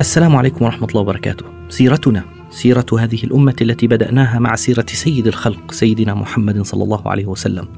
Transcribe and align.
السلام 0.00 0.36
عليكم 0.36 0.64
ورحمة 0.64 0.88
الله 0.88 1.00
وبركاته. 1.00 1.46
سيرتنا 1.68 2.24
سيرة 2.50 2.86
هذه 2.98 3.24
الأمة 3.24 3.56
التي 3.60 3.86
بدأناها 3.86 4.38
مع 4.38 4.56
سيرة 4.56 4.86
سيد 4.88 5.26
الخلق 5.26 5.72
سيدنا 5.72 6.14
محمد 6.14 6.62
صلى 6.62 6.84
الله 6.84 7.08
عليه 7.08 7.26
وسلم. 7.26 7.68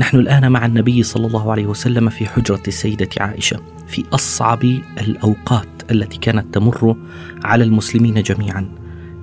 نحن 0.00 0.16
الآن 0.16 0.52
مع 0.52 0.66
النبي 0.66 1.02
صلى 1.02 1.26
الله 1.26 1.50
عليه 1.50 1.66
وسلم 1.66 2.08
في 2.08 2.26
حجرة 2.26 2.62
السيدة 2.68 3.08
عائشة 3.20 3.60
في 3.86 4.04
أصعب 4.12 4.64
الأوقات 5.00 5.68
التي 5.90 6.18
كانت 6.18 6.54
تمر 6.54 6.96
على 7.44 7.64
المسلمين 7.64 8.22
جميعا. 8.22 8.68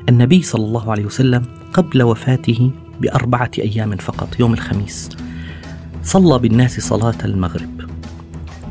النبي 0.09 0.41
صلى 0.41 0.65
الله 0.65 0.91
عليه 0.91 1.05
وسلم 1.05 1.45
قبل 1.73 2.03
وفاته 2.03 2.71
بأربعة 3.01 3.51
أيام 3.59 3.95
فقط 3.95 4.39
يوم 4.39 4.53
الخميس 4.53 5.09
صلى 6.03 6.39
بالناس 6.39 6.79
صلاة 6.79 7.25
المغرب 7.25 7.81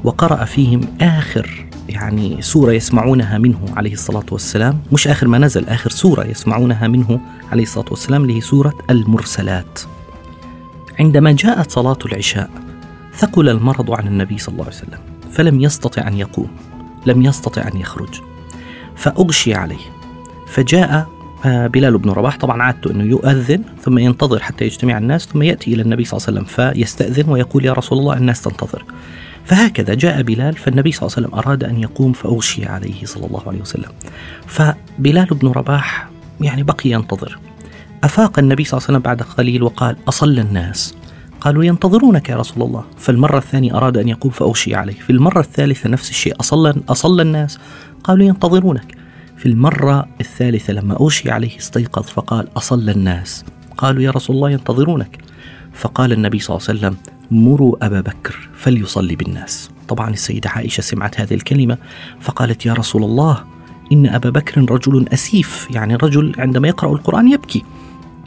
وقرأ 0.04 0.44
فيهم 0.44 0.80
آخر 1.00 1.73
يعني 1.88 2.42
سورة 2.42 2.72
يسمعونها 2.72 3.38
منه 3.38 3.60
عليه 3.76 3.92
الصلاة 3.92 4.26
والسلام. 4.32 4.80
مش 4.92 5.08
آخر 5.08 5.28
ما 5.28 5.38
نزل 5.38 5.68
آخر 5.68 5.90
سورة 5.90 6.24
يسمعونها 6.24 6.88
منه 6.88 7.20
عليه 7.52 7.62
الصلاة 7.62 7.86
والسلام 7.90 8.22
اللي 8.22 8.36
هي 8.36 8.40
سورة 8.40 8.72
المرسلات. 8.90 9.80
عندما 10.98 11.32
جاءت 11.32 11.70
صلاة 11.70 11.98
العشاء 12.06 12.50
ثقل 13.16 13.48
المرض 13.48 13.90
عن 13.90 14.06
النبي 14.06 14.38
صلى 14.38 14.52
الله 14.52 14.64
عليه 14.64 14.76
وسلم 14.76 14.98
فلم 15.32 15.60
يستطع 15.60 16.08
أن 16.08 16.16
يقوم 16.16 16.48
لم 17.06 17.22
يستطع 17.22 17.68
أن 17.74 17.80
يخرج 17.80 18.20
فأغشي 18.96 19.54
عليه. 19.54 19.94
فجاء 20.46 21.14
آه، 21.46 21.66
بلال 21.66 21.98
بن 21.98 22.10
رباح 22.10 22.36
طبعا 22.38 22.62
عادته 22.62 22.90
أنه 22.90 23.04
يؤذن 23.04 23.62
ثم 23.82 23.98
ينتظر 23.98 24.40
حتى 24.40 24.64
يجتمع 24.64 24.98
الناس 24.98 25.26
ثم 25.26 25.42
يأتي 25.42 25.74
إلى 25.74 25.82
النبي 25.82 26.04
صلى 26.04 26.18
الله 26.18 26.28
عليه 26.28 26.40
وسلم 26.40 26.72
فيستأذن 26.72 27.28
ويقول 27.28 27.64
يا 27.64 27.72
رسول 27.72 27.98
الله 27.98 28.16
الناس 28.16 28.42
تنتظر. 28.42 28.84
فهكذا 29.44 29.94
جاء 29.94 30.22
بلال 30.22 30.54
فالنبي 30.54 30.92
صلى 30.92 31.06
الله 31.06 31.16
عليه 31.16 31.26
وسلم 31.26 31.38
أراد 31.38 31.64
أن 31.64 31.82
يقوم 31.82 32.12
فأغشي 32.12 32.66
عليه 32.66 33.04
صلى 33.04 33.26
الله 33.26 33.42
عليه 33.46 33.60
وسلم. 33.60 33.90
فبلال 34.46 35.26
بن 35.26 35.48
رباح 35.48 36.08
يعني 36.40 36.62
بقي 36.62 36.90
ينتظر. 36.90 37.38
أفاق 38.04 38.38
النبي 38.38 38.64
صلى 38.64 38.78
الله 38.78 38.86
عليه 38.88 38.98
وسلم 38.98 39.02
بعد 39.02 39.22
قليل 39.22 39.62
وقال 39.62 39.96
أصلى 40.08 40.40
الناس. 40.40 40.94
قالوا 41.40 41.64
ينتظرونك 41.64 42.28
يا 42.28 42.36
رسول 42.36 42.62
الله. 42.62 42.84
فالمرة 42.98 43.38
الثانية 43.38 43.76
أراد 43.76 43.96
أن 43.96 44.08
يقوم 44.08 44.32
فأغشي 44.32 44.74
عليه. 44.74 44.94
في 44.94 45.10
المرة 45.10 45.40
الثالثة 45.40 45.88
نفس 45.88 46.10
الشيء 46.10 46.40
أصلى, 46.40 46.74
أصلى 46.88 47.22
الناس. 47.22 47.58
قالوا 48.04 48.26
ينتظرونك. 48.26 48.96
في 49.36 49.46
المرة 49.46 50.06
الثالثة 50.20 50.72
لما 50.72 50.94
أغشي 51.00 51.30
عليه 51.30 51.58
استيقظ 51.58 52.02
فقال 52.02 52.48
أصلى 52.56 52.92
الناس. 52.92 53.44
قالوا 53.76 54.02
يا 54.02 54.10
رسول 54.10 54.36
الله 54.36 54.50
ينتظرونك. 54.50 55.18
فقال 55.74 56.12
النبي 56.12 56.38
صلى 56.38 56.56
الله 56.56 56.68
عليه 56.68 56.78
وسلم 56.78 56.96
مروا 57.30 57.86
أبا 57.86 58.00
بكر 58.00 58.48
فليصلي 58.54 59.16
بالناس. 59.16 59.70
طبعا 59.88 60.10
السيدة 60.10 60.50
عائشة 60.50 60.80
سمعت 60.80 61.20
هذه 61.20 61.34
الكلمة 61.34 61.78
فقالت 62.20 62.66
يا 62.66 62.72
رسول 62.72 63.04
الله 63.04 63.44
إن 63.92 64.06
أبا 64.06 64.30
بكر 64.30 64.70
رجل 64.70 65.08
أسيف 65.08 65.68
يعني 65.70 65.96
رجل 65.96 66.32
عندما 66.38 66.68
يقرأ 66.68 66.92
القرآن 66.92 67.28
يبكي. 67.28 67.64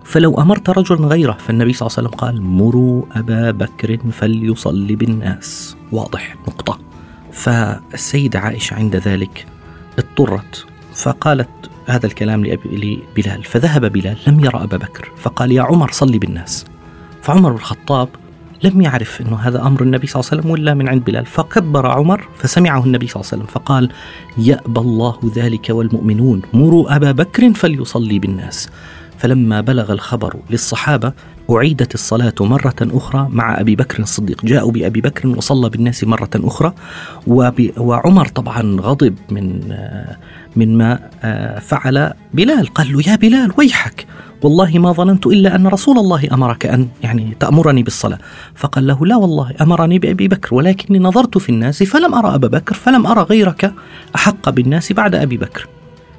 فلو 0.04 0.42
أمرت 0.42 0.70
رجلا 0.70 1.08
غيره. 1.08 1.38
فالنبي 1.48 1.74
صلى 1.74 1.88
الله 1.88 1.98
عليه 1.98 2.08
وسلم 2.08 2.20
قال 2.20 2.42
مروا 2.42 3.04
أبا 3.12 3.52
بكر 3.52 3.98
فليصلي 4.12 4.96
بالناس. 4.96 5.78
واضح 5.92 6.36
نقطة. 6.48 6.80
فالسيدة 7.32 8.40
عائشة 8.40 8.76
عند 8.76 8.96
ذلك 8.96 9.46
اضطرت 10.00 10.66
فقالت 10.96 11.50
هذا 11.86 12.06
الكلام 12.06 12.46
لبلال. 12.46 13.44
فذهب 13.44 13.92
بلال 13.92 14.18
لم 14.28 14.46
يرى 14.46 14.64
أبا 14.64 14.78
بكر 14.78 15.12
فقال 15.18 15.52
يا 15.52 15.62
عمر 15.62 15.92
صلي 15.92 16.18
بالناس. 16.18 16.66
فعمر 17.22 17.50
بن 17.50 17.56
الخطاب 17.56 18.10
لم 18.64 18.82
يعرف 18.82 19.22
أنه 19.22 19.36
هذا 19.36 19.62
أمر 19.62 19.82
النبي 19.82 20.08
صلى 20.08 20.20
الله 20.20 20.32
عليه 20.32 20.42
وسلم 20.42 20.52
ولا 20.52 20.74
من 20.74 20.90
عند 20.90 21.04
بلال. 21.04 21.26
فكبر 21.26 21.88
عمر 21.88 22.28
فسمعه 22.38 22.84
النبي 22.84 23.08
صلى 23.08 23.22
الله 23.22 23.32
عليه 23.32 23.44
وسلم 23.44 23.54
فقال 23.54 23.90
يأبى 24.38 24.80
الله 24.80 25.18
ذلك 25.36 25.70
والمؤمنون 25.70 26.42
مروا 26.54 26.96
أبا 26.96 27.12
بكر 27.12 27.54
فليصلي 27.54 28.20
بالناس. 28.20 28.70
فلما 29.18 29.62
بلغ 29.62 29.92
الخبر 29.92 30.36
للصحابة 30.50 31.14
أعيدت 31.52 31.94
الصلاة 31.94 32.34
مرة 32.42 32.76
أخرى 32.82 33.28
مع 33.32 33.60
أبي 33.60 33.76
بكر 33.76 34.00
الصديق. 34.00 34.46
جاءوا 34.46 34.72
بأبي 34.72 35.02
بكر 35.02 35.28
وصلى 35.28 35.70
بالناس 35.70 36.04
مرة 36.04 36.30
أخرى 36.36 36.74
وعمر 37.78 38.28
طبعا 38.28 38.78
غضب 38.82 39.16
من 39.30 39.74
من 40.56 40.78
ما 40.78 41.00
فعل 41.60 42.14
بلال. 42.34 42.68
قال 42.68 42.94
له 42.94 43.10
يا 43.10 43.16
بلال 43.16 43.52
ويحك! 43.58 44.06
والله 44.44 44.80
ما 44.80 44.92
ظننت 44.92 45.28
إلا 45.28 45.56
أن 45.56 45.68
رسول 45.68 45.98
الله 45.98 46.28
أمرك 46.32 46.66
أن 46.66 46.88
يعني 47.04 47.38
تأمرني 47.40 47.84
بالصلاة. 47.84 48.20
فقال 48.56 48.88
له 48.88 49.06
لا 49.06 49.16
والله 49.16 49.54
أمرني 49.62 50.00
بأبي 50.00 50.28
بكر 50.28 50.56
ولكني 50.56 51.00
نظرت 51.00 51.38
في 51.38 51.50
الناس 51.50 51.84
فلم 51.84 52.14
أرى 52.14 52.36
أبا 52.36 52.48
بكر 52.48 52.76
فلم 52.76 53.08
أرى 53.08 53.22
غيرك 53.22 53.74
أحق 54.16 54.50
بالناس 54.50 54.94
بعد 54.94 55.16
أبي 55.16 55.38
بكر. 55.38 55.68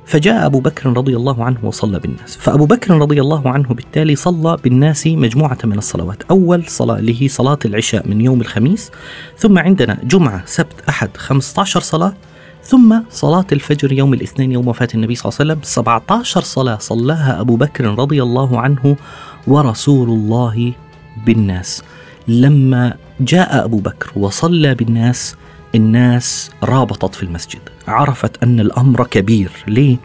فجاء 0.09 0.47
أبو 0.47 0.61
بكر 0.61 0.97
رضي 0.97 1.17
الله 1.17 1.45
عنه 1.45 1.59
وصلى 1.63 1.99
بالناس. 1.99 2.37
فأبو 2.37 2.67
بكر 2.67 2.95
رضي 2.95 3.21
الله 3.21 3.49
عنه 3.49 3.69
بالتالي 3.69 4.17
صلى 4.17 4.57
بالناس 4.65 5.07
مجموعة 5.07 5.59
من 5.65 5.79
الصلوات. 5.79 6.23
أول 6.31 6.65
صلاة 6.67 6.99
اللي 6.99 7.23
هي 7.23 7.29
صلاة 7.29 7.59
العشاء 7.65 8.09
من 8.09 8.21
يوم 8.21 8.41
الخميس 8.41 8.91
ثم 9.37 9.59
عندنا 9.59 9.99
جمعة 10.05 10.43
سبت 10.47 10.75
أحد 10.89 11.17
15 11.17 11.81
صلاة 11.81 12.13
ثم 12.63 13.01
صلاة 13.11 13.47
الفجر 13.53 13.93
يوم 13.93 14.15
الاثنين 14.15 14.53
يوم 14.53 14.69
وفاة 14.69 14.89
النبي 14.95 15.15
صلى 15.15 15.29
الله 15.29 15.39
عليه 15.41 15.53
وسلم. 15.53 15.63
17 15.63 16.41
صلاة 16.41 16.79
صلاها 16.79 17.41
أبو 17.41 17.57
بكر 17.57 17.85
رضي 17.85 18.23
الله 18.23 18.61
عنه 18.61 18.97
ورسول 19.47 20.09
الله 20.09 20.73
بالناس. 21.27 21.83
لما 22.29 22.95
جاء 23.21 23.65
أبو 23.65 23.79
بكر 23.79 24.11
وصلى 24.17 24.75
بالناس 24.75 25.37
الناس 25.75 26.51
رابطت 26.65 27.15
في 27.15 27.23
المسجد 27.23 27.61
عرفت 27.89 28.43
أن 28.43 28.61
الأمر 28.61 29.07
كبير. 29.07 29.51
ليه؟ 29.67 29.97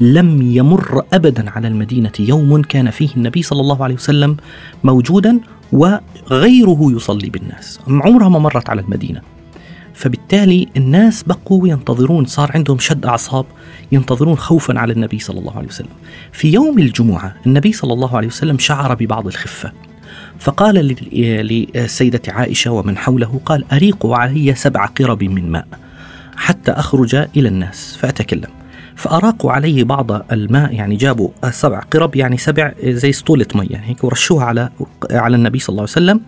لم 0.00 0.42
يمر 0.42 1.02
ابدا 1.12 1.50
على 1.50 1.68
المدينة 1.68 2.12
يوم 2.20 2.62
كان 2.62 2.90
فيه 2.90 3.08
النبي 3.16 3.42
صلى 3.42 3.60
الله 3.60 3.84
عليه 3.84 3.94
وسلم 3.94 4.36
موجودا 4.84 5.40
وغيره 5.72 6.78
يصلي 6.80 7.30
بالناس. 7.30 7.80
عمرها 7.88 8.28
ما 8.28 8.38
مرت 8.38 8.70
على 8.70 8.80
المدينة. 8.80 9.20
فبالتالي 9.94 10.68
الناس 10.76 11.22
بقوا 11.22 11.68
ينتظرون 11.68 12.24
صار 12.24 12.50
عندهم 12.54 12.78
شد 12.78 13.06
أعصاب 13.06 13.46
ينتظرون 13.92 14.36
خوفا 14.36 14.78
على 14.78 14.92
النبي 14.92 15.18
صلى 15.18 15.38
الله 15.38 15.56
عليه 15.56 15.68
وسلم. 15.68 15.88
في 16.32 16.52
يوم 16.52 16.78
الجمعة 16.78 17.34
النبي 17.46 17.72
صلى 17.72 17.92
الله 17.92 18.16
عليه 18.16 18.28
وسلم 18.28 18.58
شعر 18.58 18.94
ببعض 18.94 19.26
الخفة. 19.26 19.72
فقال 20.38 20.74
للسيدة 21.14 22.22
عائشة 22.28 22.70
ومن 22.70 22.98
حوله 22.98 23.40
قال 23.44 23.64
أريقوا 23.72 24.16
علي 24.16 24.54
سبع 24.54 24.86
قرب 24.86 25.24
من 25.24 25.50
ماء 25.50 25.66
حتى 26.36 26.70
أخرج 26.70 27.14
إلى 27.14 27.48
الناس 27.48 27.96
فأتكلم. 28.00 28.50
فأراقوا 28.96 29.52
عليه 29.52 29.84
بعض 29.84 30.32
الماء 30.32 30.72
يعني 30.74 30.96
جابوا 30.96 31.28
سبع 31.50 31.80
قرب 31.80 32.16
يعني 32.16 32.36
سبع 32.36 32.72
زي 32.84 33.12
سطولة 33.12 33.46
مية 33.54 33.66
يعني 33.70 33.86
هيك 33.86 34.04
ورشوها 34.04 34.44
على 34.44 34.70
على 35.10 35.36
النبي 35.36 35.58
صلى 35.58 35.68
الله 35.68 35.82
عليه 35.82 35.92
وسلم 35.92 36.20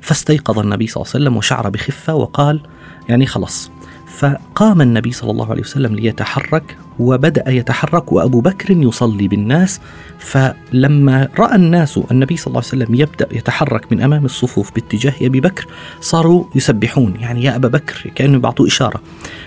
فاستيقظ 0.00 0.58
النبي 0.58 0.86
صلى 0.86 1.02
الله 1.02 1.12
عليه 1.14 1.24
وسلم 1.24 1.36
وشعر 1.36 1.68
بخفة 1.68 2.14
وقال 2.14 2.60
يعني 3.08 3.26
خلص 3.26 3.70
فقام 4.18 4.80
النبي 4.80 5.12
صلى 5.12 5.30
الله 5.30 5.50
عليه 5.50 5.62
وسلم 5.62 5.94
ليتحرك 5.94 6.76
وبدأ 6.98 7.50
يتحرك 7.50 8.12
وأبو 8.12 8.40
بكر 8.40 8.70
يصلي 8.70 9.28
بالناس. 9.28 9.80
فلما 10.18 11.28
رأى 11.38 11.56
الناس 11.56 12.00
النبي 12.10 12.36
صلى 12.36 12.46
الله 12.46 12.62
عليه 12.72 12.84
وسلم 12.84 12.94
يبدأ 12.94 13.28
يتحرك 13.32 13.92
من 13.92 14.02
أمام 14.02 14.24
الصفوف 14.24 14.74
باتجاه 14.74 15.14
أبي 15.22 15.40
بكر 15.40 15.66
صاروا 16.00 16.44
يسبحون 16.54 17.14
يعني 17.20 17.44
يا 17.44 17.56
أبا 17.56 17.68
بكر 17.68 18.10
كأنه 18.14 18.38
بيعطوه 18.38 18.66
إشارة. 18.66 19.00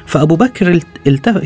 فأبو 0.05 0.35
بكر 0.35 0.79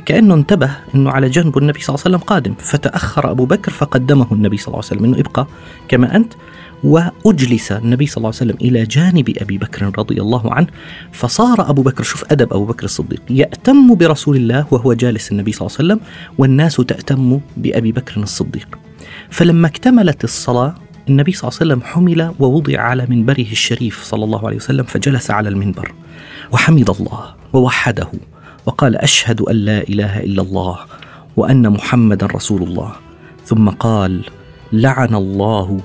كأنه 0.05 0.33
انتبه 0.33 0.71
أنه 0.95 1.11
على 1.11 1.29
جنب 1.29 1.57
النبي 1.57 1.79
صلى 1.81 1.95
الله 1.95 2.05
عليه 2.05 2.15
وسلم 2.15 2.27
قادم. 2.27 2.53
فتأخر 2.59 3.31
أبو 3.31 3.45
بكر 3.45 3.71
فقدمه 3.71 4.27
النبي 4.31 4.57
صلى 4.57 4.67
الله 4.67 4.77
عليه 4.77 5.01
وسلم 5.01 5.05
أنه 5.05 5.19
ابقى 5.19 5.47
كما 5.87 6.15
أنت. 6.15 6.33
وأجلس 6.83 7.71
النبي 7.71 8.07
صلى 8.07 8.17
الله 8.17 8.27
عليه 8.27 8.51
وسلم 8.51 8.57
إلى 8.61 8.83
جانب 8.85 9.33
أبي 9.37 9.57
بكر 9.57 9.91
رضي 9.97 10.21
الله 10.21 10.53
عنه 10.53 10.67
فصار 11.11 11.69
أبو 11.69 11.81
بكر 11.81 12.03
شوف 12.03 12.31
أدب 12.31 12.53
أبو 12.53 12.65
بكر 12.65 12.85
الصديق 12.85 13.21
يأتم 13.29 13.95
برسول 13.95 14.35
الله 14.35 14.65
وهو 14.71 14.93
جالس 14.93 15.31
النبي 15.31 15.51
صلى 15.51 15.67
الله 15.67 15.77
عليه 15.79 15.87
وسلم 15.93 16.07
والناس 16.37 16.75
تأتم 16.75 17.39
بأبي 17.57 17.91
بكر 17.91 18.21
الصديق. 18.21 18.79
فلما 19.29 19.67
اكتملت 19.67 20.23
الصلاة 20.23 20.75
النبي 21.09 21.31
صلى 21.31 21.49
الله 21.49 21.59
عليه 21.61 21.73
وسلم 21.73 21.93
حمل 21.93 22.33
ووضع 22.39 22.81
على 22.81 23.05
منبره 23.09 23.51
الشريف 23.51 24.03
صلى 24.03 24.23
الله 24.23 24.47
عليه 24.47 24.57
وسلم 24.57 24.83
فجلس 24.83 25.31
على 25.31 25.49
المنبر 25.49 25.93
وحمد 26.51 26.89
الله 26.89 27.35
ووحده 27.53 28.07
وقال 28.65 28.95
أشهد 28.95 29.41
أن 29.41 29.55
لا 29.55 29.81
إله 29.81 30.19
إلا 30.19 30.41
الله 30.41 30.79
وأن 31.37 31.69
محمدا 31.69 32.25
رسول 32.25 32.63
الله. 32.63 32.91
ثم 33.45 33.69
قال 33.69 34.21
لعن 34.73 35.15
الله 35.15 35.79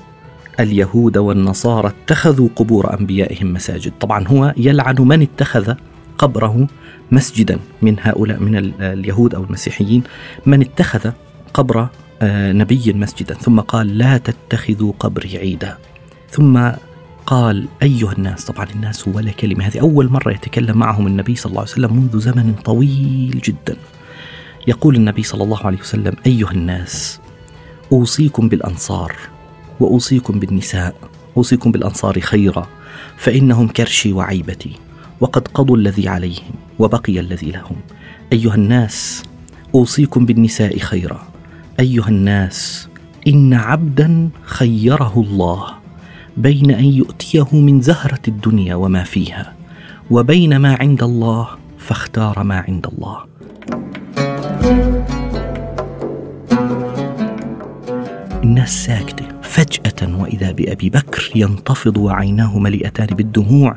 اليهود 0.60 1.18
والنصارى 1.18 1.88
اتخذوا 1.88 2.48
قبور 2.56 2.98
أنبيائهم 3.00 3.52
مساجد، 3.52 3.92
طبعا 4.00 4.28
هو 4.28 4.54
يلعن 4.56 4.96
من 4.98 5.22
اتخذ 5.22 5.74
قبره 6.18 6.66
مسجدا 7.12 7.58
من 7.82 7.96
هؤلاء 8.00 8.40
من 8.40 8.56
اليهود 8.80 9.34
أو 9.34 9.44
المسيحيين. 9.44 10.02
من 10.46 10.60
اتخذ 10.60 11.10
قبر 11.54 11.88
آه، 12.22 12.52
نبي 12.52 12.92
مسجدا. 12.92 13.34
ثم 13.34 13.60
قال 13.60 13.98
لا 13.98 14.18
تتخذوا 14.18 14.92
قبري 14.98 15.38
عيدا. 15.38 15.78
ثم 16.30 16.70
قال 17.26 17.68
أيها 17.82 18.12
الناس 18.12 18.44
طبعا 18.44 18.66
الناس 18.74 19.08
ولا 19.08 19.30
كلمة. 19.30 19.64
هذه 19.64 19.80
أول 19.80 20.08
مرة 20.08 20.32
يتكلم 20.32 20.78
معهم 20.78 21.06
النبي 21.06 21.36
صلى 21.36 21.50
الله 21.50 21.60
عليه 21.60 21.70
وسلم 21.70 21.96
منذ 21.96 22.18
زمن 22.18 22.54
طويل 22.64 23.40
جدا. 23.44 23.76
يقول 24.66 24.96
النبي 24.96 25.22
صلى 25.22 25.44
الله 25.44 25.66
عليه 25.66 25.78
وسلم 25.78 26.12
أيها 26.26 26.50
الناس 26.50 27.20
أوصيكم 27.92 28.48
بالأنصار. 28.48 29.16
وأوصيكم 29.80 30.38
بالنساء 30.38 30.94
أوصيكم 31.36 31.72
بالأنصار 31.72 32.20
خيرا 32.20 32.66
فإنهم 33.16 33.68
كرشي 33.68 34.12
وعيبتي 34.12 34.72
وقد 35.20 35.48
قضوا 35.48 35.76
الذي 35.76 36.08
عليهم 36.08 36.54
وبقي 36.78 37.20
الذي 37.20 37.50
لهم. 37.50 37.76
أيها 38.32 38.54
الناس 38.54 39.22
أوصيكم 39.74 40.26
بالنساء 40.26 40.78
خيرا. 40.78 41.22
أيها 41.80 42.08
الناس 42.08 42.88
إن 43.28 43.54
عبدا 43.54 44.28
خيره 44.42 45.12
الله 45.16 45.66
بين 46.36 46.70
أن 46.70 46.84
يؤتيه 46.84 47.48
من 47.52 47.80
زهرة 47.80 48.20
الدنيا 48.28 48.74
وما 48.74 49.04
فيها 49.04 49.52
وبين 50.10 50.56
ما 50.56 50.74
عند 50.74 51.02
الله 51.02 51.48
فاختار 51.78 52.42
ما 52.42 52.64
عند 52.68 52.86
الله. 52.86 53.24
الناس 58.46 58.84
ساكتة. 58.84 59.24
فجأة 59.42 60.16
وإذا 60.20 60.52
بأبي 60.52 60.90
بكر 60.90 61.30
ينتفض 61.34 61.96
وعيناه 61.96 62.58
مليئتان 62.58 63.06
بالدموع 63.06 63.76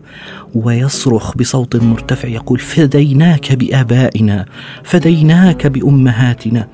ويصرخ 0.56 1.38
بصوت 1.38 1.76
مرتفع 1.76 2.28
يقول 2.28 2.60
فديناك 2.60 3.54
بآبائنا 3.54 4.46
فديناك 4.84 5.68
بأمهاتنا. 5.68 6.68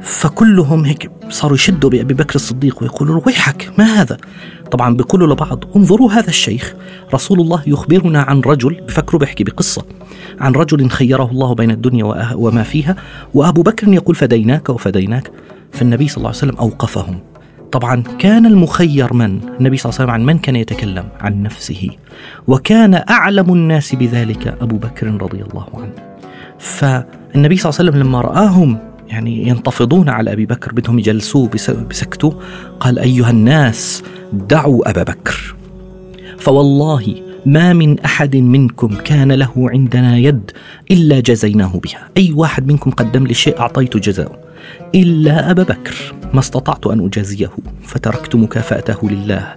فكلهم 0.00 0.84
هيك 0.84 1.10
صاروا 1.30 1.54
يشدوا 1.54 1.90
بأبي 1.90 2.14
بكر 2.14 2.34
الصديق 2.34 2.82
ويقولوا 2.82 3.20
ويحك 3.26 3.72
ما 3.78 3.84
هذا؟ 3.84 4.16
طبعا 4.70 4.96
بيقولوا 4.96 5.34
لبعض 5.34 5.64
انظروا 5.76 6.12
هذا 6.12 6.28
الشيخ 6.28 6.74
رسول 7.14 7.40
الله 7.40 7.62
يخبرنا 7.66 8.22
عن 8.22 8.40
رجل. 8.40 8.80
بفكروا 8.88 9.20
بيحكي 9.20 9.44
بقصة 9.44 9.84
عن 10.40 10.52
رجل 10.52 10.90
خيره 10.90 11.30
الله 11.30 11.54
بين 11.54 11.70
الدنيا 11.70 12.34
وما 12.34 12.62
فيها 12.62 12.96
وأبو 13.34 13.62
بكر 13.62 13.88
يقول 13.88 14.14
فديناك 14.14 14.68
وفديناك. 14.68 15.30
فالنبي 15.76 16.08
صلى 16.08 16.16
الله 16.16 16.28
عليه 16.28 16.38
وسلم 16.38 16.56
أوقفهم. 16.56 17.18
طبعا 17.72 18.02
كان 18.18 18.46
المخير 18.46 19.14
من؟ 19.14 19.40
النبي 19.60 19.76
صلى 19.76 19.90
الله 19.90 20.00
عليه 20.00 20.04
وسلم 20.04 20.10
عن 20.10 20.24
من 20.24 20.38
كان 20.38 20.56
يتكلم؟ 20.56 21.08
عن 21.20 21.42
نفسه. 21.42 21.88
وكان 22.46 22.94
أعلم 23.10 23.52
الناس 23.52 23.94
بذلك 23.94 24.56
أبو 24.60 24.76
بكر 24.76 25.06
رضي 25.06 25.42
الله 25.42 25.66
عنه. 25.74 25.92
فالنبي 26.58 27.56
صلى 27.56 27.70
الله 27.70 27.80
عليه 27.80 27.90
وسلم 27.90 28.02
لما 28.02 28.20
رآهم 28.20 28.78
يعني 29.08 29.48
ينتفضون 29.48 30.08
على 30.08 30.32
أبي 30.32 30.46
بكر 30.46 30.72
بدهم 30.72 30.98
يجلسوه 30.98 31.48
بسكتوا 31.90 32.32
قال 32.80 32.98
أيها 32.98 33.30
الناس 33.30 34.02
دعوا 34.32 34.90
أبا 34.90 35.02
بكر. 35.02 35.56
فوالله 36.38 37.14
ما 37.46 37.72
من 37.72 38.00
أحد 38.00 38.36
منكم 38.36 38.88
كان 38.88 39.32
له 39.32 39.52
عندنا 39.56 40.16
يد 40.16 40.50
إلا 40.90 41.20
جزيناه 41.20 41.80
بها، 41.84 42.08
أي 42.16 42.32
واحد 42.32 42.66
منكم 42.66 42.90
قدم 42.90 43.26
لي 43.26 43.34
شيء 43.34 43.60
اعطيت 43.60 43.96
جزاؤه. 43.96 44.45
إلا 44.94 45.50
أبا 45.50 45.62
بكر 45.62 46.14
ما 46.34 46.40
استطعت 46.40 46.86
أن 46.86 47.06
أجازيه 47.06 47.50
فتركت 47.82 48.36
مكافأته 48.36 49.10
لله. 49.10 49.54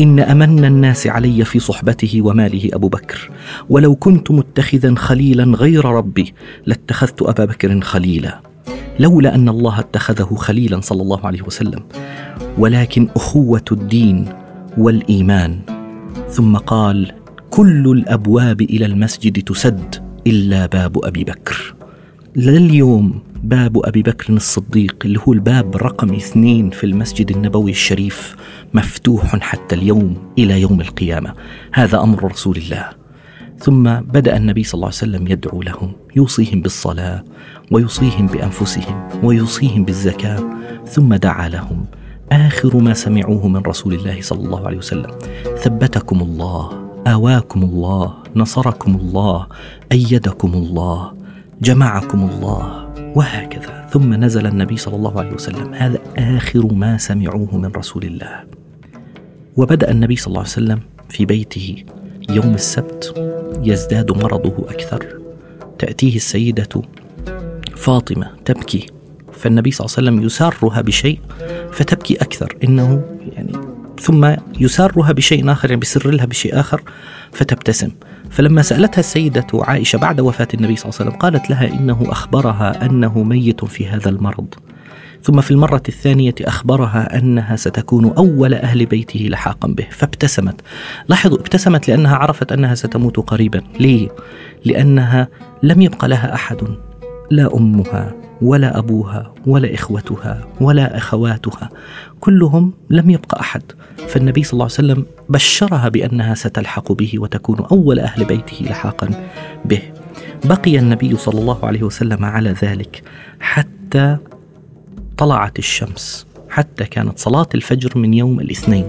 إن 0.00 0.20
أمن 0.20 0.64
الناس 0.64 1.06
علي 1.06 1.44
في 1.44 1.58
صحبته 1.58 2.22
وماله 2.22 2.70
أبو 2.72 2.88
بكر. 2.88 3.30
ولو 3.70 3.94
كنت 3.94 4.30
متخذا 4.30 4.94
خليلا 4.94 5.44
غير 5.44 5.84
ربي 5.84 6.34
لاتخذت 6.66 7.22
أبا 7.22 7.44
بكر 7.44 7.80
خليلا. 7.80 8.40
لولا 9.00 9.34
أن 9.34 9.48
الله 9.48 9.80
اتخذه 9.80 10.34
خليلا 10.34 10.80
صلى 10.80 11.02
الله 11.02 11.26
عليه 11.26 11.42
وسلم. 11.42 11.80
ولكن 12.58 13.08
أخوة 13.16 13.64
الدين 13.72 14.24
والإيمان. 14.78 15.60
ثم 16.30 16.56
قال 16.56 17.12
كل 17.50 17.92
الأبواب 17.98 18.60
إلى 18.60 18.86
المسجد 18.86 19.42
تسد 19.42 19.94
إلا 20.26 20.66
باب 20.66 21.04
أبي 21.04 21.24
بكر. 21.24 21.74
لليوم 22.36 23.22
باب 23.44 23.78
أبي 23.84 24.02
بكر 24.02 24.32
الصديق 24.32 24.96
اللي 25.04 25.20
هو 25.28 25.32
الباب 25.32 25.76
رقم 25.76 26.14
اثنين 26.14 26.70
في 26.70 26.84
المسجد 26.84 27.30
النبوي 27.30 27.70
الشريف 27.70 28.36
مفتوح 28.74 29.36
حتى 29.36 29.74
اليوم 29.74 30.16
إلى 30.38 30.60
يوم 30.60 30.80
القيامة. 30.80 31.34
هذا 31.72 32.00
أمر 32.02 32.24
رسول 32.24 32.56
الله. 32.56 32.88
ثم 33.58 33.94
بدأ 34.00 34.36
النبي 34.36 34.64
صلى 34.64 34.74
الله 34.74 34.86
عليه 34.86 34.96
وسلم 34.96 35.28
يدعو 35.28 35.62
لهم 35.62 35.92
يوصيهم 36.16 36.60
بالصلاة 36.60 37.24
ويوصيهم 37.70 38.26
بأنفسهم 38.26 39.08
ويوصيهم 39.22 39.84
بالزكاة 39.84 40.44
ثم 40.86 41.14
دعا 41.14 41.48
لهم. 41.48 41.86
آخر 42.32 42.76
ما 42.76 42.94
سمعوه 42.94 43.48
من 43.48 43.60
رسول 43.60 43.94
الله 43.94 44.20
صلى 44.20 44.44
الله 44.44 44.66
عليه 44.66 44.78
وسلم 44.78 45.10
ثبتكم 45.58 46.20
الله 46.20 46.88
آواكم 47.06 47.62
الله 47.62 48.14
نصركم 48.36 48.94
الله 48.94 49.46
أيدكم 49.92 50.54
الله 50.54 51.12
جمعكم 51.62 52.30
الله. 52.30 52.83
وهكذا. 53.14 53.86
ثم 53.90 54.14
نزل 54.14 54.46
النبي 54.46 54.76
صلى 54.76 54.96
الله 54.96 55.18
عليه 55.18 55.32
وسلم. 55.32 55.74
هذا 55.74 55.98
آخر 56.16 56.72
ما 56.72 56.98
سمعوه 56.98 57.56
من 57.56 57.66
رسول 57.66 58.04
الله. 58.04 58.44
وبدأ 59.56 59.90
النبي 59.90 60.16
صلى 60.16 60.26
الله 60.26 60.40
عليه 60.40 60.48
وسلم 60.50 60.80
في 61.08 61.24
بيته 61.24 61.84
يوم 62.30 62.54
السبت 62.54 63.14
يزداد 63.62 64.12
مرضه 64.12 64.64
أكثر. 64.68 65.18
تأتيه 65.78 66.16
السيدة 66.16 66.82
فاطمة 67.76 68.30
تبكي. 68.44 68.86
فالنبي 69.32 69.70
صلى 69.70 69.86
الله 69.86 69.96
عليه 69.98 70.08
وسلم 70.08 70.26
يسارها 70.26 70.80
بشيء 70.80 71.20
فتبكي 71.72 72.14
أكثر. 72.14 72.56
إنه 72.64 73.04
يعني 73.32 73.52
ثم 74.04 74.34
يسارها 74.60 75.12
بشيء 75.12 75.52
آخر 75.52 75.68
يعني 75.68 75.80
بيسر 75.80 76.10
لها 76.10 76.24
بشيء 76.24 76.60
آخر 76.60 76.82
فتبتسم. 77.32 77.88
فلما 78.30 78.62
سألتها 78.62 79.00
السيدة 79.00 79.46
عائشة 79.54 79.96
بعد 79.96 80.20
وفاة 80.20 80.48
النبي 80.54 80.76
صلى 80.76 80.90
الله 80.90 81.00
عليه 81.00 81.10
وسلم 81.10 81.20
قالت 81.20 81.50
لها 81.50 81.68
إنه 81.68 82.06
أخبرها 82.08 82.86
أنه 82.86 83.22
ميت 83.22 83.64
في 83.64 83.88
هذا 83.88 84.08
المرض. 84.08 84.54
ثم 85.22 85.40
في 85.40 85.50
المرة 85.50 85.82
الثانية 85.88 86.34
أخبرها 86.40 87.18
أنها 87.18 87.56
ستكون 87.56 88.12
أول 88.16 88.54
أهل 88.54 88.86
بيته 88.86 89.20
لحاقا 89.20 89.68
به 89.68 89.86
فابتسمت. 89.90 90.60
لاحظوا 91.08 91.38
ابتسمت 91.38 91.88
لأنها 91.88 92.16
عرفت 92.16 92.52
أنها 92.52 92.74
ستموت 92.74 93.16
قريبا. 93.16 93.62
ليه؟ 93.80 94.08
لأنها 94.64 95.28
لم 95.62 95.82
يبق 95.82 96.04
لها 96.04 96.34
أحد 96.34 96.58
لا 97.30 97.56
أمها. 97.56 98.23
ولا 98.42 98.78
أبوها 98.78 99.34
ولا 99.46 99.74
إخوتها 99.74 100.46
ولا 100.60 100.96
أخواتها 100.96 101.70
كلهم 102.20 102.72
لم 102.90 103.10
يبق 103.10 103.38
أحد. 103.38 103.62
فالنبي 104.08 104.42
صلى 104.42 104.52
الله 104.52 104.64
عليه 104.64 104.74
وسلم 104.74 105.06
بشرها 105.28 105.88
بأنها 105.88 106.34
ستلحق 106.34 106.92
به 106.92 107.12
وتكون 107.16 107.58
أول 107.58 108.00
أهل 108.00 108.24
بيته 108.24 108.64
لحاقا 108.64 109.10
به. 109.64 109.82
بقي 110.44 110.78
النبي 110.78 111.16
صلى 111.16 111.40
الله 111.40 111.64
عليه 111.64 111.82
وسلم 111.82 112.24
على 112.24 112.50
ذلك 112.62 113.02
حتى 113.40 114.16
طلعت 115.16 115.58
الشمس 115.58 116.26
حتى 116.48 116.84
كانت 116.84 117.18
صلاة 117.18 117.48
الفجر 117.54 117.98
من 117.98 118.14
يوم 118.14 118.40
الاثنين. 118.40 118.88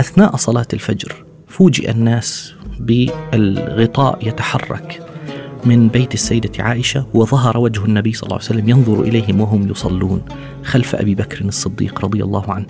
أثناء 0.00 0.36
صلاة 0.36 0.66
الفجر 0.72 1.24
فوجئ 1.48 1.90
الناس 1.90 2.54
بالغطاء 2.80 4.28
يتحرك. 4.28 5.05
من 5.66 5.88
بيت 5.88 6.14
السيدة 6.14 6.64
عائشة 6.64 7.06
وظهر 7.14 7.58
وجه 7.58 7.84
النبي 7.84 8.12
صلى 8.12 8.22
الله 8.22 8.34
عليه 8.34 8.44
وسلم 8.44 8.68
ينظر 8.68 9.00
إليهم 9.00 9.40
وهم 9.40 9.70
يصلون 9.70 10.22
خلف 10.64 10.94
أبي 10.94 11.14
بكر 11.14 11.44
الصديق 11.44 12.04
رضي 12.04 12.22
الله 12.22 12.52
عنه. 12.52 12.66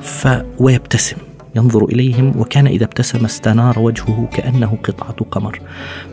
ف 0.00 0.28
ويبتسم 0.58 1.16
ينظر 1.56 1.84
إليهم 1.84 2.40
وكان 2.40 2.66
إذا 2.66 2.84
ابتسم 2.84 3.24
استنار 3.24 3.78
وجهه 3.78 4.28
كأنه 4.32 4.78
قطعة 4.84 5.16
قمر. 5.30 5.60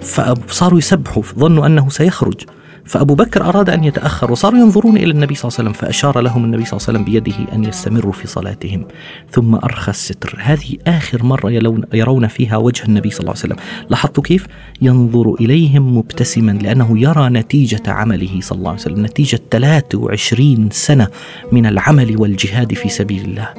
فصاروا 0.01 0.77
يسبحوا 0.77 1.23
ظنوا 1.23 1.65
أنه 1.65 1.89
سيخرج. 1.89 2.41
فأبو 2.85 3.15
بكر 3.15 3.43
أراد 3.49 3.69
أن 3.69 3.83
يتأخر 3.83 4.31
وصاروا 4.31 4.59
ينظرون 4.59 4.97
إلى 4.97 5.11
النبي 5.11 5.35
صلى 5.35 5.49
الله 5.49 5.59
عليه 5.59 5.69
وسلم 5.69 5.87
فأشار 5.87 6.19
لهم 6.19 6.45
النبي 6.45 6.65
صلى 6.65 6.77
الله 6.77 6.87
عليه 6.87 6.99
وسلم 6.99 7.03
بيده 7.03 7.53
أن 7.53 7.63
يستمروا 7.63 8.11
في 8.11 8.27
صلاتهم. 8.27 8.85
ثم 9.31 9.55
أرخى 9.55 9.89
الستر. 9.89 10.35
هذه 10.39 10.77
آخر 10.87 11.23
مرة 11.23 11.51
يرون 11.93 12.27
فيها 12.27 12.57
وجه 12.57 12.85
النبي 12.85 13.09
صلى 13.09 13.19
الله 13.19 13.31
عليه 13.31 13.39
وسلم. 13.39 13.57
لاحظتوا 13.89 14.23
كيف؟ 14.23 14.47
ينظر 14.81 15.33
إليهم 15.33 15.97
مبتسما 15.97 16.51
لأنه 16.51 16.99
يرى 16.99 17.29
نتيجة 17.29 17.83
عمله 17.87 18.41
صلى 18.41 18.57
الله 18.57 18.69
عليه 18.69 18.81
وسلم. 18.81 19.05
نتيجة 19.05 19.39
23 19.51 20.69
سنة 20.71 21.07
من 21.51 21.65
العمل 21.65 22.21
والجهاد 22.21 22.73
في 22.73 22.89
سبيل 22.89 23.25
الله. 23.25 23.49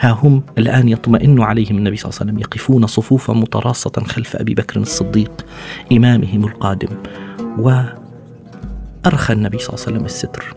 ها 0.00 0.10
هم 0.10 0.42
الآن 0.58 0.88
يطمئن 0.88 1.42
عليهم 1.42 1.78
النبي 1.78 1.96
صلى 1.96 2.10
الله 2.10 2.20
عليه 2.20 2.30
وسلم. 2.30 2.40
يقفون 2.40 2.86
صفوفا 2.86 3.34
متراصة 3.34 3.92
خلف 4.06 4.36
أبي 4.36 4.54
بكر 4.54 4.80
الصديق 4.80 5.46
إمامهم 5.92 6.44
القادم. 6.44 6.88
و 7.58 7.82
أرخى 9.06 9.32
النبي 9.32 9.58
صلى 9.58 9.68
الله 9.68 9.84
عليه 9.86 9.96
وسلم 9.96 10.04
الستر. 10.04 10.56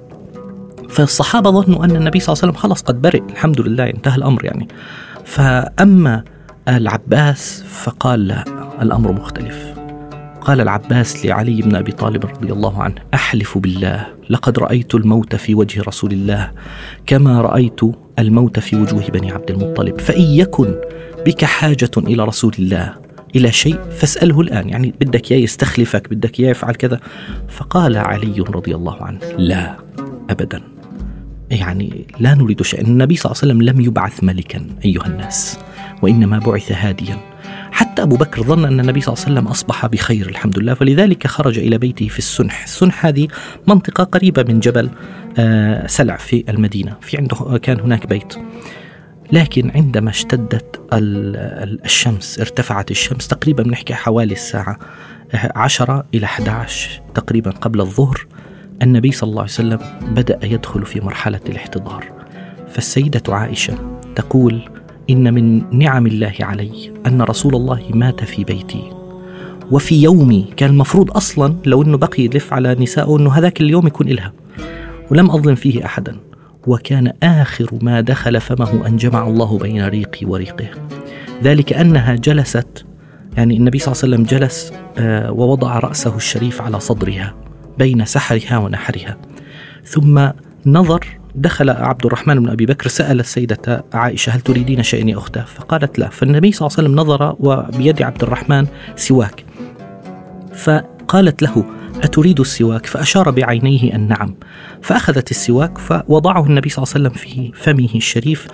فالصحابة 0.89 1.51
ظنوا 1.51 1.85
أن 1.85 1.95
النبي 1.95 2.19
صلى 2.19 2.33
الله 2.33 2.43
عليه 2.43 2.51
وسلم 2.51 2.61
خلاص 2.61 2.81
قد 2.81 3.01
برئ 3.01 3.21
الحمد 3.29 3.61
لله 3.61 3.89
انتهى 3.89 4.15
الأمر 4.15 4.45
يعني. 4.45 4.67
فأما 5.25 6.23
العباس 6.67 7.63
فقال 7.67 8.27
لا 8.27 8.43
الأمر 8.81 9.11
مختلف. 9.11 9.71
قال 10.41 10.61
العباس 10.61 11.25
لعلي 11.25 11.61
بن 11.61 11.75
أبي 11.75 11.91
طالب 11.91 12.25
رضي 12.25 12.51
الله 12.53 12.83
عنه 12.83 12.95
أحلف 13.13 13.57
بالله 13.57 14.07
لقد 14.29 14.59
رأيت 14.59 14.95
الموت 14.95 15.35
في 15.35 15.55
وجه 15.55 15.81
رسول 15.81 16.11
الله 16.11 16.51
كما 17.05 17.41
رأيت 17.41 17.79
الموت 18.19 18.59
في 18.59 18.75
وجوه 18.75 19.07
بني 19.07 19.31
عبد 19.31 19.51
المطلب 19.51 19.99
فإن 19.99 20.21
يكن 20.21 20.75
بك 21.25 21.45
حاجة 21.45 21.91
إلى 21.97 22.23
رسول 22.23 22.53
الله 22.59 22.93
إلى 23.35 23.51
شيء 23.51 23.79
فاسأله 23.91 24.41
الآن 24.41 24.69
يعني 24.69 24.93
بدك 25.01 25.31
إياه 25.31 25.39
يستخلفك 25.39 26.09
بدك 26.09 26.39
إياه 26.39 26.49
يفعل 26.49 26.75
كذا. 26.75 26.99
فقال 27.49 27.97
علي 27.97 28.39
رضي 28.39 28.75
الله 28.75 29.03
عنه 29.03 29.19
لا 29.37 29.77
ابدا. 30.29 30.61
يعني 31.51 32.07
لا 32.19 32.35
نريد 32.35 32.61
شيئا. 32.61 32.81
النبي 32.81 33.15
صلى 33.15 33.31
الله 33.31 33.41
عليه 33.43 33.53
وسلم 33.53 33.61
لم 33.61 33.81
يبعث 33.81 34.23
ملكا 34.23 34.67
أيها 34.85 35.05
الناس 35.05 35.59
وإنما 36.01 36.39
بعث 36.39 36.71
هاديا. 36.71 37.17
حتى 37.71 38.01
أبو 38.01 38.15
بكر 38.15 38.43
ظن 38.43 38.65
أن 38.65 38.79
النبي 38.79 39.01
صلى 39.01 39.13
الله 39.13 39.25
عليه 39.25 39.35
وسلم 39.35 39.47
أصبح 39.47 39.85
بخير 39.85 40.29
الحمد 40.29 40.59
لله. 40.59 40.73
فلذلك 40.73 41.27
خرج 41.27 41.59
إلى 41.59 41.77
بيته 41.77 42.07
في 42.07 42.19
السنح. 42.19 42.63
السنح 42.63 43.05
هذه 43.05 43.27
منطقة 43.67 44.03
قريبة 44.03 44.43
من 44.43 44.59
جبل 44.59 44.89
آه، 45.39 45.87
سلع 45.87 46.15
في 46.15 46.43
المدينة. 46.49 46.95
في 47.01 47.17
عنده 47.17 47.57
كان 47.57 47.79
هناك 47.79 48.07
بيت. 48.07 48.33
لكن 49.31 49.71
عندما 49.75 50.09
اشتدت 50.09 50.81
الشمس 50.93 52.39
ارتفعت 52.39 52.91
الشمس 52.91 53.27
تقريبا 53.27 53.63
بنحكي 53.63 53.93
حوالي 53.93 54.33
الساعة 54.33 54.79
عشرة 55.33 56.05
إلى 56.13 56.25
11 56.25 57.01
تقريبا 57.15 57.51
قبل 57.51 57.81
الظهر 57.81 58.27
النبي 58.81 59.11
صلى 59.11 59.29
الله 59.29 59.41
عليه 59.41 59.51
وسلم 59.51 59.79
بدأ 60.01 60.39
يدخل 60.43 60.85
في 60.85 61.01
مرحلة 61.01 61.39
الاحتضار. 61.49 62.05
فالسيدة 62.69 63.35
عائشة 63.35 63.99
تقول 64.15 64.61
إن 65.09 65.33
من 65.33 65.77
نعم 65.79 66.07
الله 66.07 66.33
علي 66.39 66.93
أن 67.07 67.21
رسول 67.21 67.55
الله 67.55 67.83
مات 67.93 68.23
في 68.23 68.43
بيتي. 68.43 68.83
وفي 69.71 70.03
يومي 70.03 70.53
كان 70.57 70.69
المفروض 70.69 71.11
أصلا 71.11 71.55
لو 71.65 71.83
أنه 71.83 71.97
بقي 71.97 72.23
يلف 72.23 72.53
على 72.53 72.75
نسائه 72.75 73.17
أنه 73.17 73.31
هذاك 73.31 73.61
اليوم 73.61 73.87
يكون 73.87 74.07
إلها. 74.07 74.33
ولم 75.11 75.31
أظلم 75.31 75.55
فيه 75.55 75.85
أحدا. 75.85 76.17
وكان 76.67 77.13
آخر 77.23 77.69
ما 77.81 78.01
دخل 78.01 78.41
فمه 78.41 78.87
أن 78.87 78.97
جمع 78.97 79.27
الله 79.27 79.57
بين 79.57 79.85
ريقي 79.87 80.25
وريقه 80.25 80.67
ذلك 81.43 81.73
أنها 81.73 82.15
جلست 82.15 82.85
يعني 83.37 83.57
النبي 83.57 83.79
صلى 83.79 83.91
الله 83.93 84.03
عليه 84.03 84.13
وسلم 84.15 84.39
جلس 84.39 84.73
آه، 84.97 85.31
ووضع 85.31 85.79
رأسه 85.79 86.15
الشريف 86.15 86.61
على 86.61 86.79
صدرها 86.79 87.33
بين 87.77 88.05
سحرها 88.05 88.57
ونحرها 88.57 89.17
ثم 89.85 90.27
نظر 90.65 91.05
دخل 91.35 91.69
عبد 91.69 92.05
الرحمن 92.05 92.39
بن 92.39 92.49
أبي 92.49 92.65
بكر 92.65 92.87
سأل 92.87 93.19
السيدة 93.19 93.83
عائشة 93.93 94.29
هل 94.29 94.41
تريدين 94.41 94.83
شيئا 94.83 95.09
يا 95.09 95.17
أختاه؟ 95.17 95.43
فقالت 95.43 95.99
لا، 95.99 96.09
فالنبي 96.09 96.51
صلى 96.51 96.67
الله 96.67 96.77
عليه 96.77 96.89
وسلم 96.89 96.99
نظر 96.99 97.35
وبيد 97.39 98.01
عبد 98.01 98.23
الرحمن 98.23 98.67
سواك. 98.95 99.45
فقالت 101.11 101.41
له: 101.41 101.65
أتريد 102.03 102.39
السواك؟ 102.39 102.85
فأشار 102.85 103.31
بعينيه 103.31 103.95
أن 103.95 104.07
نعم. 104.07 104.35
فأخذت 104.81 105.31
السواك 105.31 105.77
فوضعه 105.77 106.45
النبي 106.45 106.69
صلى 106.69 106.83
الله 106.83 106.93
عليه 106.95 107.05
وسلم 107.05 107.19
في 107.21 107.51
فمه 107.55 107.95
الشريف 107.95 108.47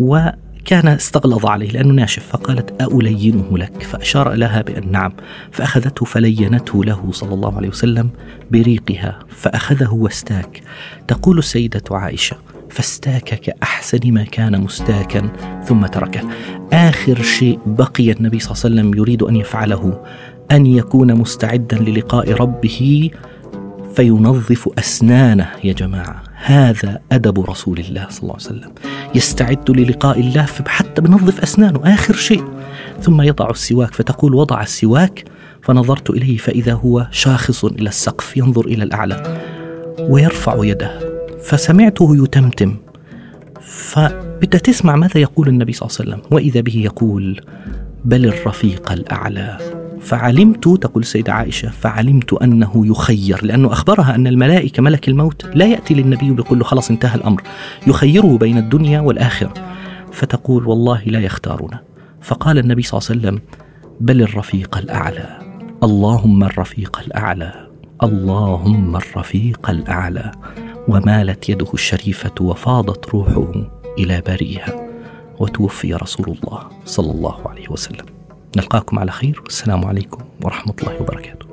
و 0.00 0.28
كان 0.64 0.88
استغلظ 0.88 1.46
عليه 1.46 1.70
لأنه 1.70 1.92
ناشف. 1.92 2.26
فقالت 2.26 2.82
ألينه 2.82 3.58
لك؟ 3.58 3.82
فأشار 3.82 4.32
لها 4.32 4.62
بأن 4.62 4.92
نعم. 4.92 5.12
فأخذته 5.52 6.06
فلينته 6.06 6.84
له 6.84 7.08
صلى 7.12 7.34
الله 7.34 7.56
عليه 7.56 7.68
وسلم 7.68 8.10
بريقها. 8.50 9.18
فأخذه 9.28 9.94
واستاك. 9.94 10.62
تقول 11.08 11.38
السيدة 11.38 11.82
عائشة 11.90 12.36
فاستاك 12.70 13.24
كأحسن 13.24 14.12
ما 14.12 14.24
كان 14.24 14.60
مستاكا 14.60 15.32
ثم 15.64 15.86
تركه. 15.86 16.20
آخر 16.72 17.22
شيء 17.22 17.58
بقي 17.66 18.12
النبي 18.12 18.38
صلى 18.38 18.52
الله 18.52 18.64
عليه 18.64 18.74
وسلم 18.74 19.00
يريد 19.00 19.22
أن 19.22 19.36
يفعله 19.36 20.04
أن 20.52 20.66
يكون 20.66 21.14
مستعدا 21.14 21.78
للقاء 21.78 22.32
ربه 22.32 23.10
فينظف 23.94 24.68
أسنانه 24.78 25.48
يا 25.64 25.72
جماعة. 25.72 26.22
هذا 26.34 27.00
أدب 27.12 27.40
رسول 27.40 27.78
الله 27.78 28.06
صلى 28.10 28.22
الله 28.22 28.34
عليه 28.34 28.44
وسلم. 28.44 28.72
يستعد 29.14 29.70
للقاء 29.70 30.20
الله 30.20 30.46
حتى 30.66 31.02
بنظف 31.02 31.40
أسنانه 31.40 31.94
آخر 31.94 32.14
شيء. 32.14 32.44
ثم 33.00 33.22
يضع 33.22 33.50
السواك 33.50 33.94
فتقول 33.94 34.34
وضع 34.34 34.62
السواك 34.62 35.24
فنظرت 35.62 36.10
إليه 36.10 36.36
فإذا 36.36 36.72
هو 36.72 37.06
شاخص 37.10 37.64
إلى 37.64 37.88
السقف 37.88 38.36
ينظر 38.36 38.66
إلى 38.66 38.84
الأعلى 38.84 39.40
ويرفع 40.00 40.64
يده. 40.64 40.98
فسمعته 41.42 42.16
يتمتم. 42.24 42.76
فبدأ 43.60 44.58
تسمع 44.58 44.96
ماذا 44.96 45.20
يقول 45.20 45.48
النبي 45.48 45.72
صلى 45.72 45.88
الله 45.88 45.98
عليه 46.00 46.10
وسلم. 46.10 46.36
وإذا 46.36 46.60
به 46.60 46.76
يقول 46.76 47.40
بل 48.04 48.26
الرفيق 48.26 48.92
الأعلى. 48.92 49.83
فعلمت 50.04 50.64
تقول 50.64 51.02
السيدة 51.02 51.32
عائشة 51.32 51.70
فعلمت 51.70 52.32
أنه 52.32 52.86
يخير 52.86 53.44
لأنه 53.44 53.72
أخبرها 53.72 54.14
أن 54.14 54.26
الملائكة 54.26 54.82
ملك 54.82 55.08
الموت 55.08 55.46
لا 55.54 55.66
يأتي 55.66 55.94
للنبي 55.94 56.30
ويقول 56.30 56.58
له 56.58 56.64
خلاص 56.64 56.90
انتهى 56.90 57.14
الأمر. 57.14 57.42
يخيره 57.86 58.38
بين 58.38 58.58
الدنيا 58.58 59.00
والآخرة. 59.00 59.54
فتقول 60.12 60.66
والله 60.66 61.02
لا 61.06 61.20
يختارنا. 61.20 61.80
فقال 62.22 62.58
النبي 62.58 62.82
صلى 62.82 62.98
الله 62.98 63.10
عليه 63.10 63.20
وسلم 63.20 63.42
بل 64.00 64.22
الرفيق 64.22 64.78
الأعلى. 64.78 65.38
اللهم 65.82 66.44
الرفيق 66.44 67.00
الأعلى. 67.06 67.68
اللهم 68.02 68.96
الرفيق 68.96 69.70
الأعلى. 69.70 70.32
ومالت 70.88 71.48
يده 71.48 71.72
الشريفة 71.74 72.34
وفاضت 72.40 73.08
روحه 73.08 73.52
إلى 73.98 74.22
بريها 74.26 74.88
وتوفي 75.38 75.94
رسول 75.94 76.26
الله 76.26 76.60
صلى 76.84 77.10
الله 77.10 77.48
عليه 77.48 77.68
وسلم. 77.68 78.23
نلقاكم 78.56 78.98
على 78.98 79.12
خير 79.12 79.40
والسلام 79.44 79.84
عليكم 79.84 80.18
ورحمة 80.42 80.74
الله 80.82 81.00
وبركاته. 81.00 81.46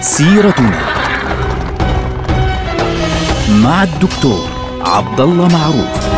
سيرتنا 0.00 0.80
مع 3.48 3.82
الدكتور 3.82 4.48
عبد 4.80 5.20
الله 5.20 5.48
معروف. 5.48 6.17